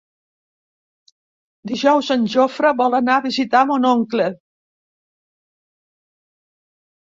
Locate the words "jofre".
2.37-2.73